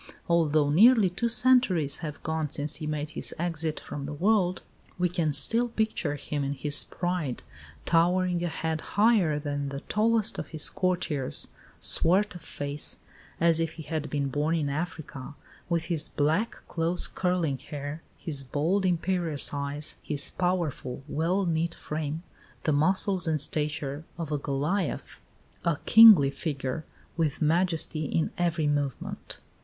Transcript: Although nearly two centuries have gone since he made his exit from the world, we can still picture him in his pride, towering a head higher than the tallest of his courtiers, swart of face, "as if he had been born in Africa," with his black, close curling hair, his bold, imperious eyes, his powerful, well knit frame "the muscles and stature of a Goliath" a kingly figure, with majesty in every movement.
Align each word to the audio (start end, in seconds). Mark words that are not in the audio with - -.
Although 0.27 0.71
nearly 0.71 1.11
two 1.11 1.29
centuries 1.29 1.99
have 1.99 2.23
gone 2.23 2.49
since 2.49 2.77
he 2.77 2.87
made 2.87 3.11
his 3.11 3.35
exit 3.37 3.79
from 3.79 4.05
the 4.05 4.15
world, 4.15 4.63
we 4.97 5.07
can 5.07 5.31
still 5.31 5.67
picture 5.67 6.15
him 6.15 6.43
in 6.43 6.53
his 6.53 6.83
pride, 6.83 7.43
towering 7.85 8.43
a 8.43 8.47
head 8.47 8.81
higher 8.81 9.37
than 9.37 9.69
the 9.69 9.81
tallest 9.81 10.39
of 10.39 10.47
his 10.47 10.71
courtiers, 10.71 11.49
swart 11.79 12.33
of 12.33 12.41
face, 12.41 12.97
"as 13.39 13.59
if 13.59 13.73
he 13.73 13.83
had 13.83 14.09
been 14.09 14.29
born 14.29 14.55
in 14.55 14.69
Africa," 14.69 15.35
with 15.69 15.83
his 15.85 16.07
black, 16.07 16.63
close 16.67 17.07
curling 17.07 17.59
hair, 17.59 18.01
his 18.17 18.43
bold, 18.43 18.87
imperious 18.87 19.53
eyes, 19.53 19.97
his 20.01 20.31
powerful, 20.31 21.03
well 21.07 21.45
knit 21.45 21.75
frame 21.75 22.23
"the 22.63 22.73
muscles 22.73 23.27
and 23.27 23.39
stature 23.39 24.03
of 24.17 24.31
a 24.31 24.39
Goliath" 24.39 25.21
a 25.63 25.77
kingly 25.85 26.31
figure, 26.31 26.85
with 27.17 27.39
majesty 27.39 28.05
in 28.05 28.31
every 28.39 28.65
movement. 28.65 29.39